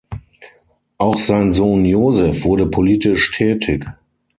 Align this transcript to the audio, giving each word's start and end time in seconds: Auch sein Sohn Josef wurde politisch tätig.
Auch 0.97 1.19
sein 1.19 1.53
Sohn 1.53 1.85
Josef 1.85 2.43
wurde 2.43 2.65
politisch 2.65 3.29
tätig. 3.33 3.85